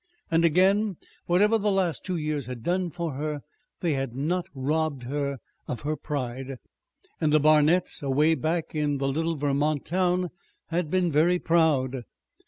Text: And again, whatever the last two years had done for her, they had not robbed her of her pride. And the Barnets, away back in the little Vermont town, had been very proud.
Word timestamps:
And 0.31 0.43
again, 0.43 0.97
whatever 1.27 1.59
the 1.59 1.69
last 1.71 2.03
two 2.03 2.17
years 2.17 2.47
had 2.47 2.63
done 2.63 2.89
for 2.89 3.11
her, 3.13 3.41
they 3.81 3.93
had 3.93 4.15
not 4.15 4.47
robbed 4.55 5.03
her 5.03 5.37
of 5.67 5.81
her 5.81 5.95
pride. 5.95 6.55
And 7.19 7.31
the 7.31 7.39
Barnets, 7.39 8.01
away 8.01 8.33
back 8.33 8.73
in 8.73 8.97
the 8.97 9.07
little 9.07 9.35
Vermont 9.35 9.85
town, 9.85 10.31
had 10.69 10.89
been 10.89 11.11
very 11.11 11.37
proud. 11.37 12.01